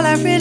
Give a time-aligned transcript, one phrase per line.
[0.00, 0.39] All I really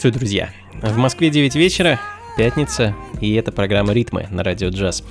[0.00, 0.50] Приветствую, друзья!
[0.80, 2.00] В Москве 9 вечера,
[2.38, 5.04] пятница, и это программа «Ритмы» на радио «Джаз».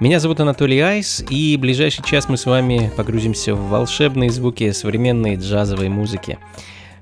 [0.00, 5.36] Меня зовут Анатолий Айс, и ближайший час мы с вами погрузимся в волшебные звуки современной
[5.36, 6.38] джазовой музыки.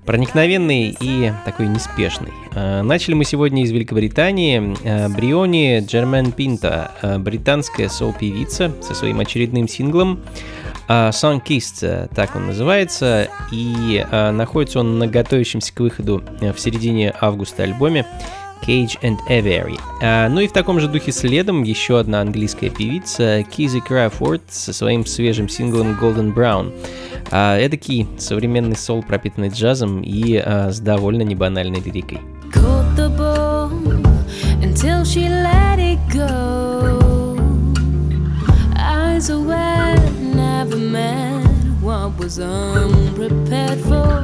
[0.05, 2.33] Проникновенный и такой неспешный.
[2.57, 4.75] Э, Начали мы сегодня из Великобритании.
[4.83, 10.19] Э, Бриони Джермен Пинта, э, британская соул-певица со своим очередным синглом
[10.89, 16.53] Sun Kissed, э, так он называется, и а, находится он на готовящемся к выходу э,
[16.53, 18.07] в середине августа альбоме
[18.67, 19.79] Cage and Avery.
[20.03, 24.73] А, ну и в таком же духе следом еще одна английская певица Кизи Крафорд со
[24.73, 26.73] своим свежим синглом Golden Brown.
[27.31, 32.21] А, эдакий современный сол, пропитанный джазом и с довольно небанальной лирикой.
[34.63, 37.37] until she let it go.
[38.77, 39.39] Eyes are
[42.29, 44.21] was unprepared for.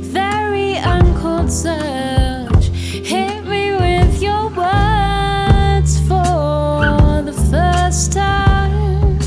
[0.00, 2.68] Very uncalled search.
[3.12, 9.18] Hit me with your words for the first time.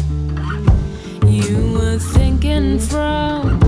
[1.27, 3.61] You were thinking from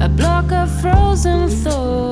[0.00, 2.09] a block of frozen thoughts.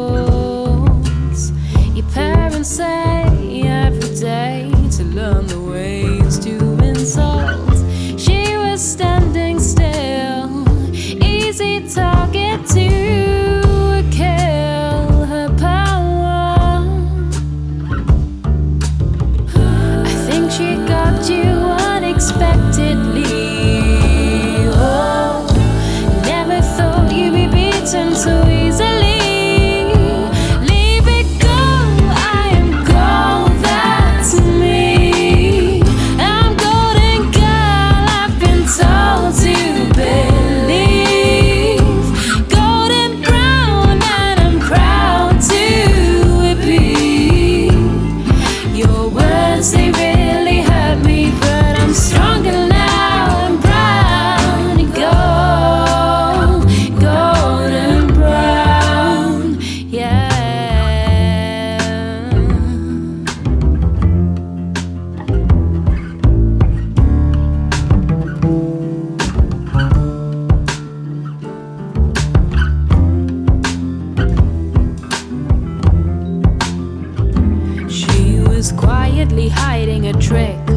[79.47, 80.68] Hiding a trick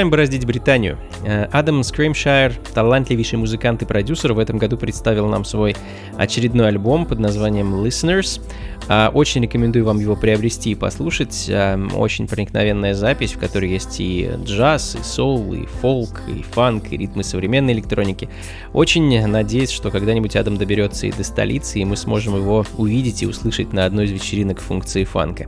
[0.00, 0.98] Продолжаем бороздить Британию.
[1.30, 5.76] Э, Адам Скримшайр, талантливейший музыкант и продюсер, в этом году представил нам свой
[6.16, 8.42] очередной альбом под названием Listeners.
[8.88, 11.48] А, очень рекомендую вам его приобрести и послушать.
[11.48, 16.92] А, очень проникновенная запись, в которой есть и джаз, и соул, и фолк, и фанк,
[16.92, 18.28] и ритмы современной электроники.
[18.72, 23.26] Очень надеюсь, что когда-нибудь Адам доберется и до столицы, и мы сможем его увидеть и
[23.26, 25.46] услышать на одной из вечеринок функции фанка.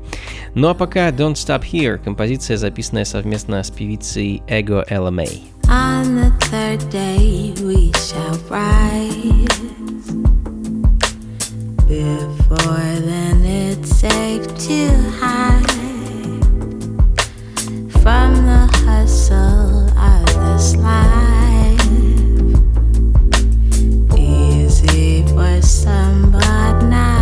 [0.55, 5.62] Ну а пока Don't Stop Here, композиция, записанная совместно с певицей Ego LMA.
[5.69, 10.07] On the third day we shall rise.
[11.87, 14.89] Before then, it's safe to
[15.21, 15.67] hide
[18.03, 21.81] from the hustle of this life.
[24.19, 27.22] Easy for somebody, not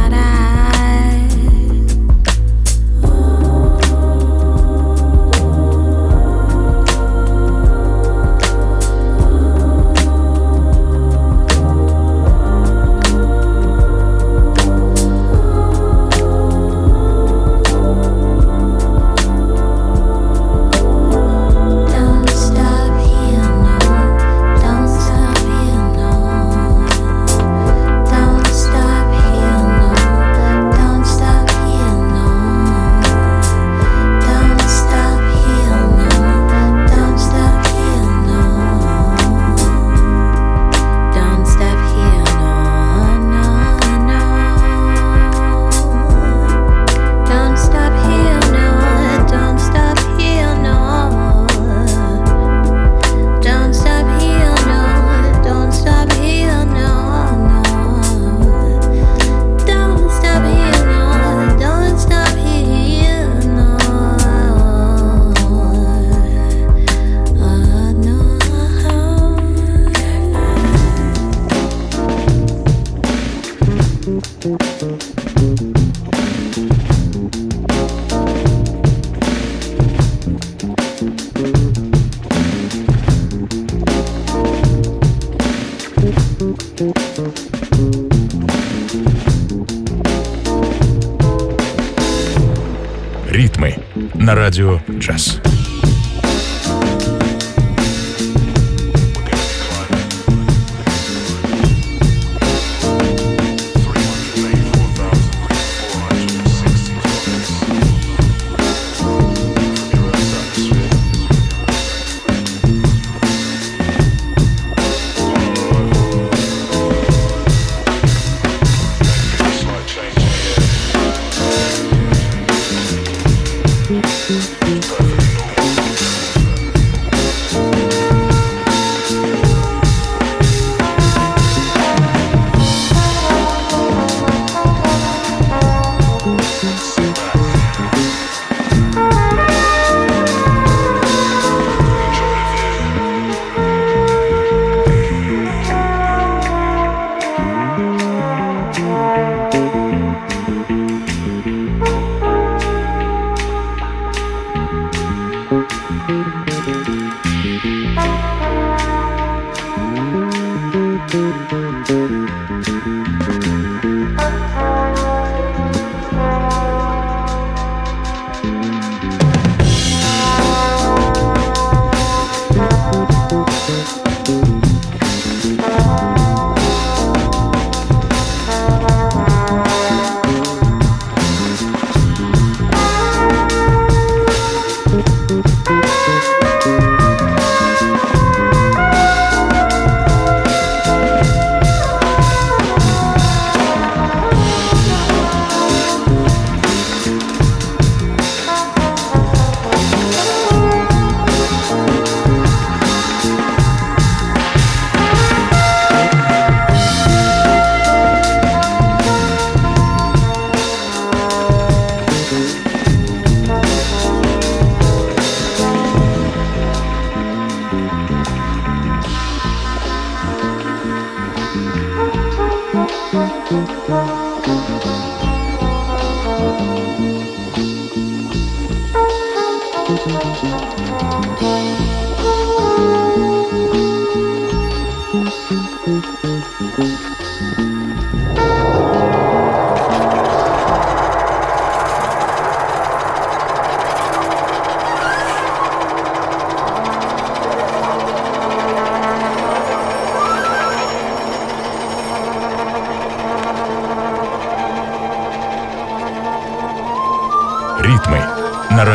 [94.50, 94.82] на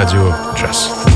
[0.06, 1.15] на радио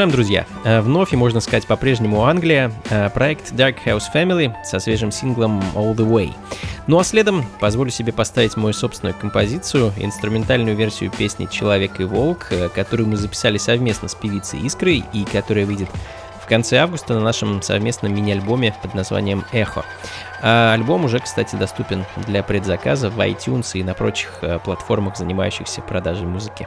[0.00, 0.46] Продолжаем, друзья.
[0.64, 2.72] Э, Вновь и, можно сказать, по-прежнему Англия.
[2.88, 6.32] Э, Проект Dark House Family со свежим синглом All the Way.
[6.86, 12.46] Ну а следом позволю себе поставить мою собственную композицию, инструментальную версию песни «Человек и волк»,
[12.48, 15.90] э, которую мы записали совместно с певицей Искрой и которая выйдет
[16.42, 19.84] в конце августа на нашем совместном мини-альбоме под названием «Эхо».
[20.40, 26.26] А альбом уже, кстати, доступен для предзаказа в iTunes и на прочих платформах, занимающихся продажей
[26.26, 26.66] музыки.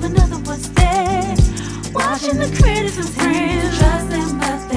[0.00, 1.34] another was there.
[1.92, 4.71] Watching the critics and friends, trust them, but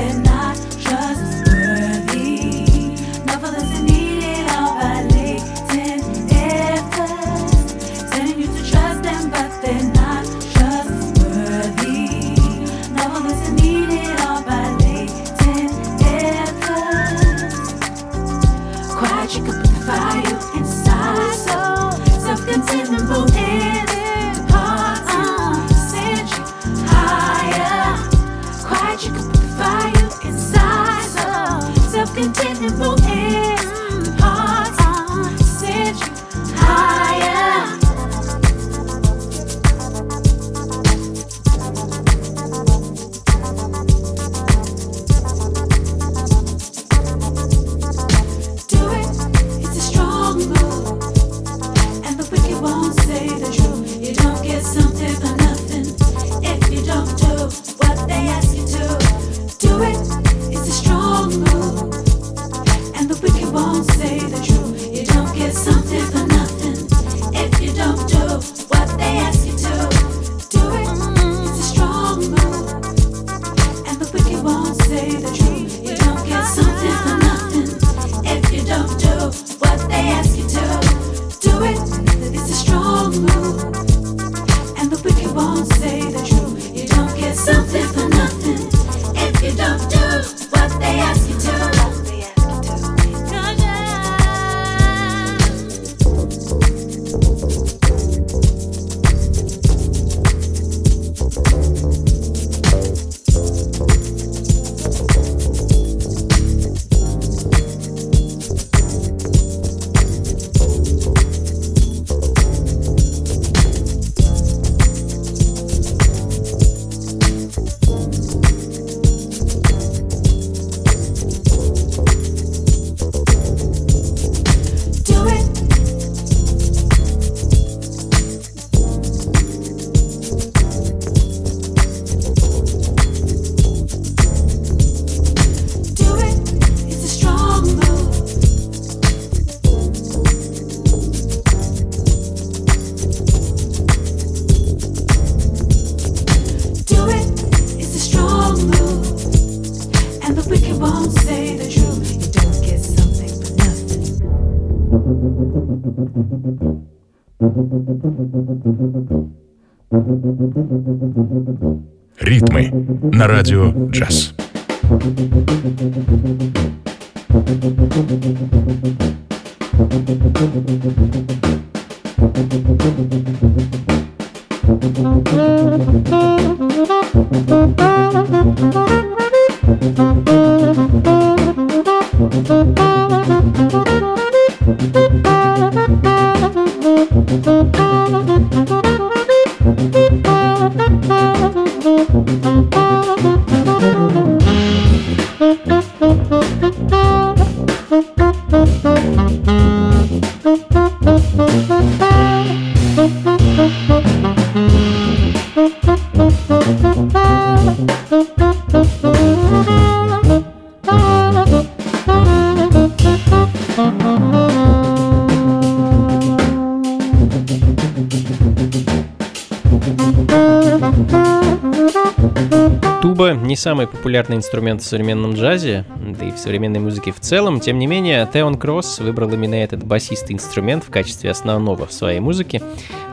[223.15, 225.85] Туба не самый популярный инструмент в современном джазе,
[226.19, 227.61] да и в современной музыке в целом.
[227.61, 232.19] Тем не менее, Теон Кросс выбрал именно этот басистый инструмент в качестве основного в своей
[232.19, 232.61] музыке.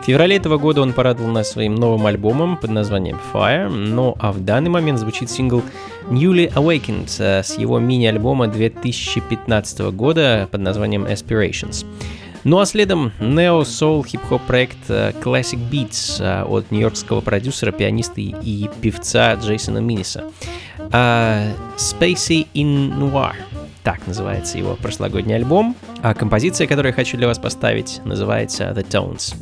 [0.03, 4.33] В феврале этого года он порадовал нас своим новым альбомом под названием Fire, ну а
[4.33, 5.63] в данный момент звучит сингл
[6.11, 11.87] Newly Awakened с его мини-альбома 2015 года под названием Aspirations.
[12.45, 18.69] Ну а следом нео-соул хип-хоп проект э, Classic Beats э, от нью-йоркского продюсера, пианиста и
[18.81, 20.25] певца Джейсона Миниса.
[20.91, 23.35] А, Spacey in Noir.
[23.85, 25.77] Так называется его прошлогодний альбом.
[26.03, 29.35] А композиция, которую я хочу для вас поставить, называется The Tones.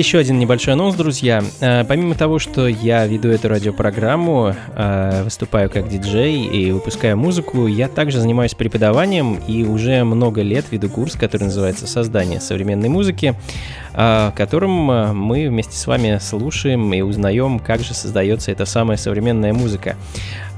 [0.00, 1.44] Еще один небольшой анонс, друзья.
[1.60, 7.66] Э, Помимо того, что я веду эту радиопрограмму, э, выступаю как диджей и выпускаю музыку,
[7.66, 13.34] я также занимаюсь преподаванием и уже много лет веду курс, который называется «Создание современной музыки»,
[13.92, 18.96] в котором э, мы вместе с вами слушаем и узнаем, как же создается эта самая
[18.96, 19.96] современная музыка.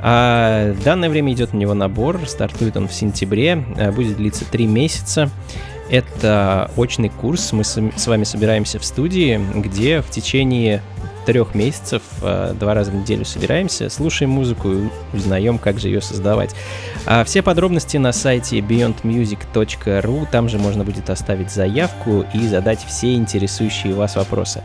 [0.01, 3.57] А в данное время идет на него набор, стартует он в сентябре,
[3.95, 5.31] будет длиться три месяца.
[5.93, 7.53] Это очный курс.
[7.53, 10.81] Мы с вами собираемся в студии, где в течение
[11.27, 16.01] трех месяцев э, два раза в неделю собираемся, слушаем музыку и узнаем, как же ее
[16.01, 16.55] создавать.
[17.05, 20.27] А все подробности на сайте beyondmusic.ru.
[20.33, 24.65] Там же можно будет оставить заявку и задать все интересующие вас вопросы.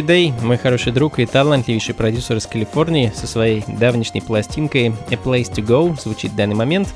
[0.00, 5.14] Диджей Дэй, мой хороший друг и талантливейший продюсер из Калифорнии, со своей давнишней пластинкой A
[5.14, 6.88] Place to Go звучит в данный момент.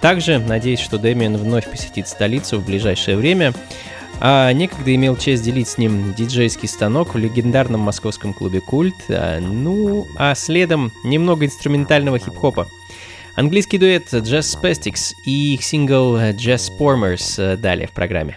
[0.00, 3.54] Также надеюсь, что Дэмиан вновь посетит столицу в ближайшее время.
[4.20, 8.96] А некогда имел честь делить с ним диджейский станок в легендарном московском клубе «Культ».
[9.08, 12.68] А, ну, а следом немного инструментального хип-хопа.
[13.36, 18.36] Английский дуэт Jazz Spastics и их сингл Jazz Formers далее в программе.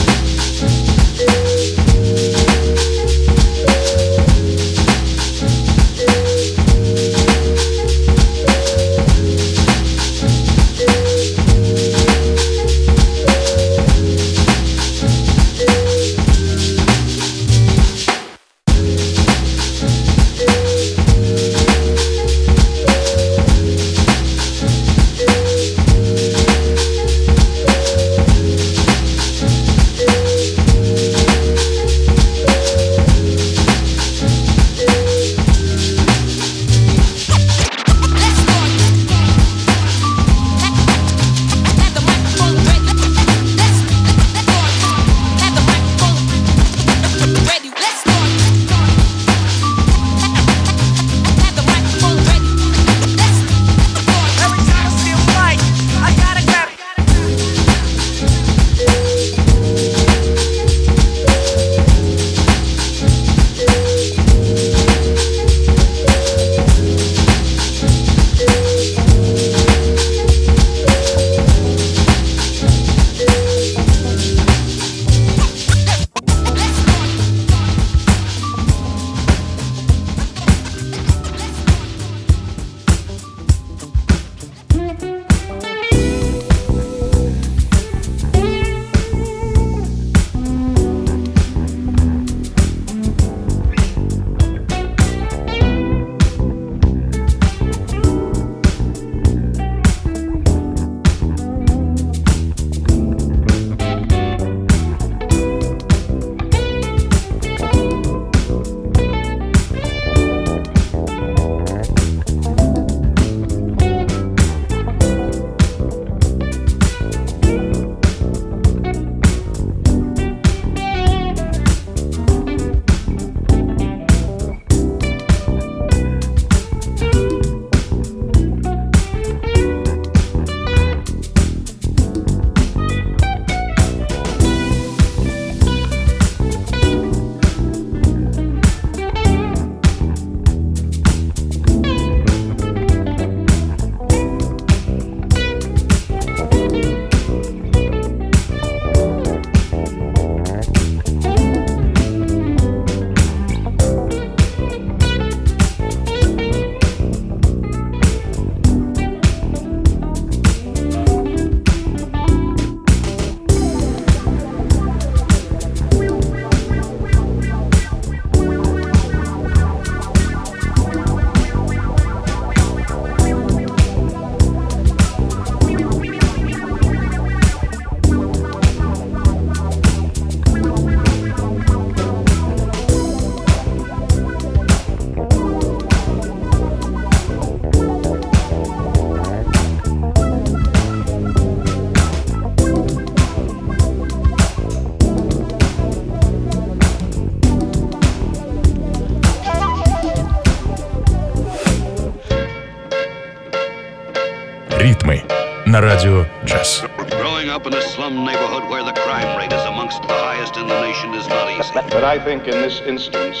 [205.80, 206.84] на радио джаз.
[207.10, 210.66] Growing up in a slum neighborhood where the crime rate is amongst the highest in
[210.66, 211.72] the nation is not easy.
[211.96, 213.38] But I think in this instance,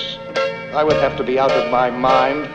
[0.74, 2.48] I would have to be out of my mind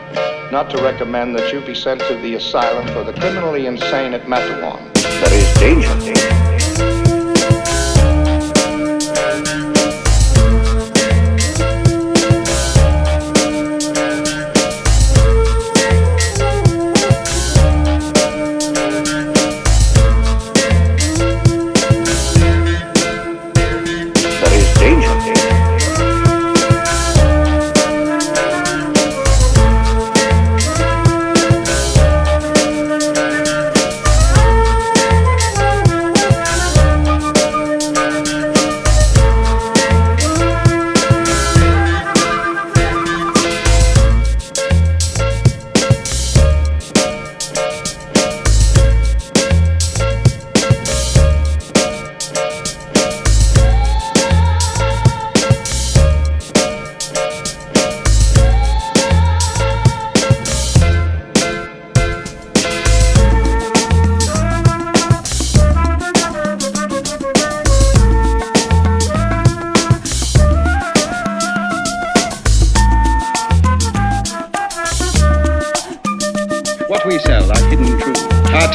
[0.50, 4.24] not to recommend that you be sent to the asylum for the criminally insane at
[4.26, 4.82] Mattawan.
[5.20, 6.35] There is danger.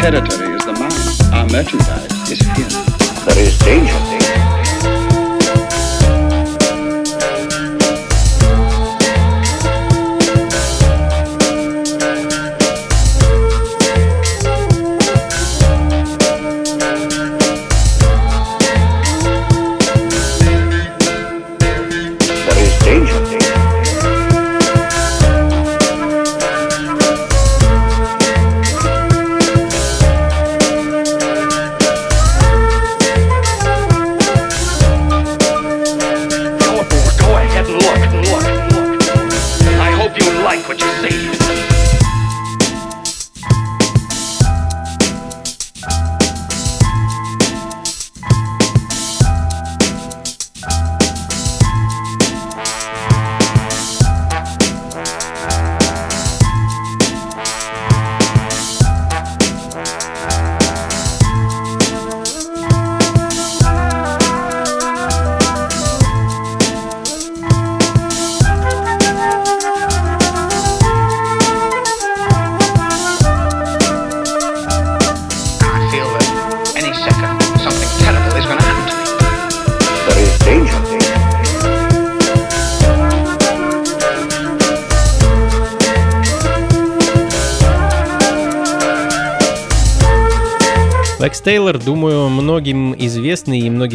[0.03, 1.32] Territory is the mind.
[1.32, 2.68] Our merchandise is here.
[3.24, 4.11] There is danger.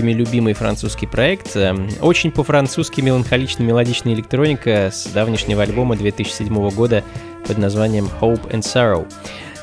[0.07, 1.55] Известный и многими любимый французский проект.
[1.55, 7.03] Э, Очень по-французски меланхолично-мелодичная электроника с давнешнего альбома 2007 года
[7.47, 9.07] под названием Hope and Sorrow.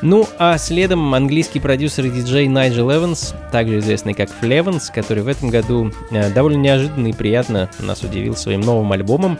[0.03, 5.29] Ну, а следом английский продюсер и диджей Найджел Эванс, также известный как Флеванс, который в
[5.29, 9.39] этом году э, довольно неожиданно и приятно нас удивил своим новым альбомом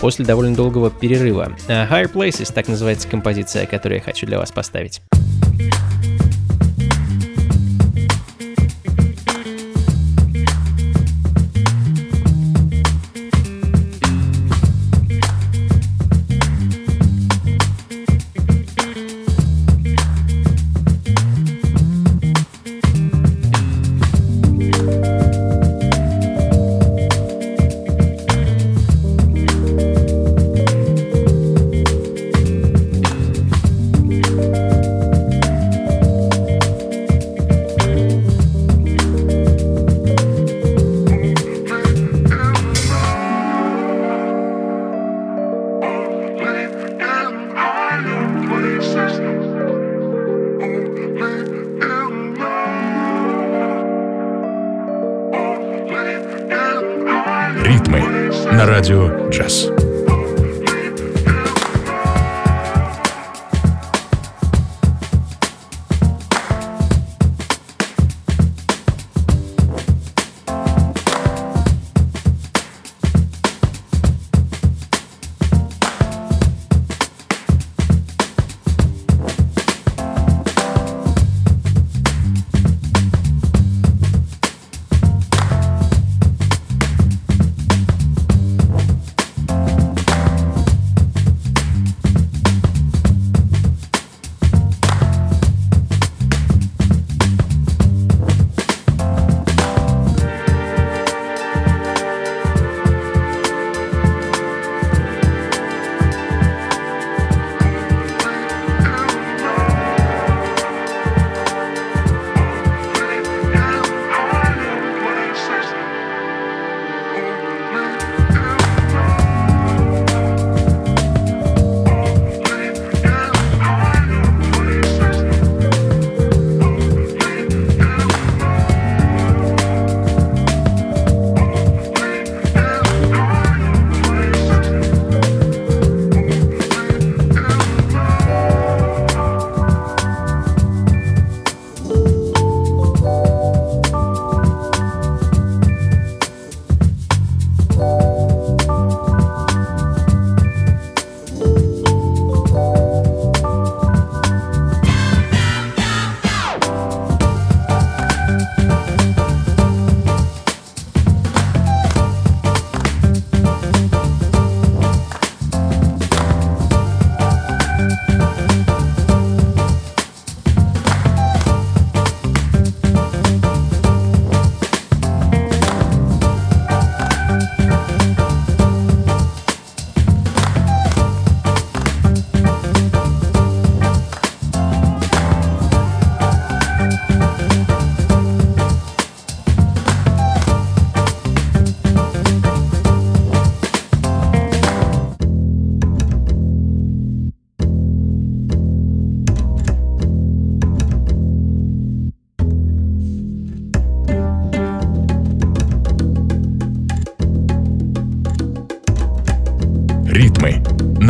[0.00, 1.52] после довольно долгого перерыва.
[1.68, 5.02] Higher Places, так называется композиция, которую я хочу для вас поставить.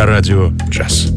[0.06, 1.15] Радио джаз.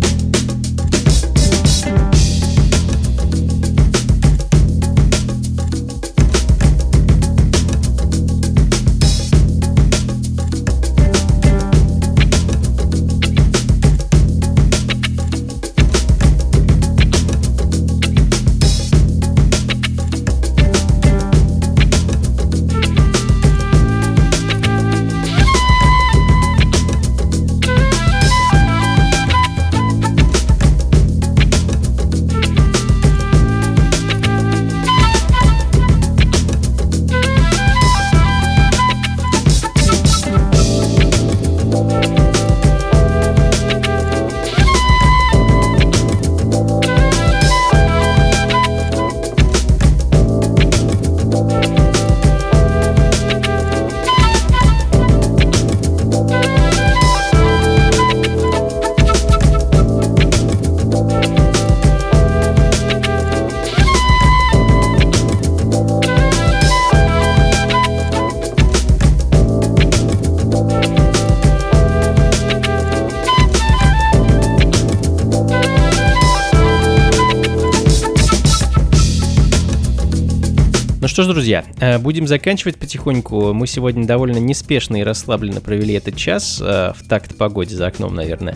[81.99, 83.53] Будем заканчивать потихоньку.
[83.53, 88.15] Мы сегодня довольно неспешно и расслабленно провели этот час, э, в такт погоде за окном,
[88.15, 88.55] наверное.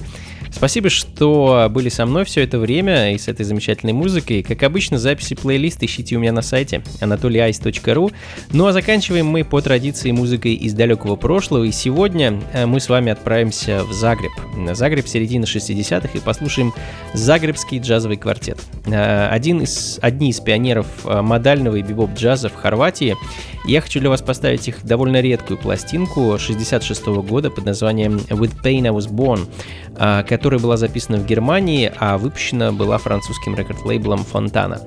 [0.52, 4.44] Спасибо, что были со мной все это время и с этой замечательной музыкой.
[4.44, 8.14] Как обычно, записи плейлиста ищите у меня на сайте anatolyice.ru.
[8.52, 11.64] Ну а заканчиваем мы по традиции музыкой из далекого прошлого.
[11.64, 14.32] И сегодня э, мы с вами отправимся в Загреб.
[14.74, 16.74] Загреб середины 60-х и послушаем
[17.14, 18.60] Загребский джазовый квартет.
[18.86, 23.16] Э, Один из, одни из пионеров э, модального и бибоп-джаза в Хорватии.
[23.66, 28.86] Я хочу для вас поставить их довольно редкую пластинку 66 года под названием With Pain
[28.86, 29.48] I Was Born,
[29.96, 34.82] а, которая была записана в Германии, а выпущена была французским рекорд-лейблом Фонтана.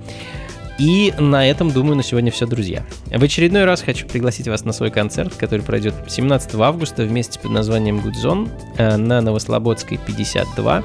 [0.79, 2.85] И на этом, думаю, на сегодня все, друзья.
[3.07, 7.53] В очередной раз хочу пригласить вас на свой концерт, который пройдет 17 августа вместе под
[7.53, 10.85] названием Good Zone э, на Новослободской 52.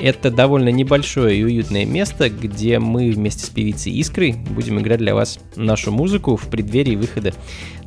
[0.00, 5.14] Это довольно небольшое и уютное место, где мы вместе с певицей Искрой будем играть для
[5.14, 7.34] вас нашу музыку в преддверии выхода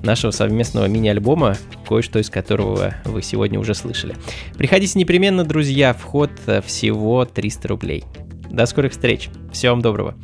[0.04, 4.16] нашего совместного мини-альбома, кое-что из которого вы сегодня уже слышали.
[4.58, 6.32] Приходите непременно, друзья, вход
[6.66, 8.04] всего 300 рублей.
[8.52, 9.30] До скорых встреч.
[9.52, 10.16] Всего вам доброго.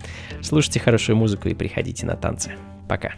[0.41, 2.51] Слушайте хорошую музыку и приходите на танцы.
[2.87, 3.13] Пока.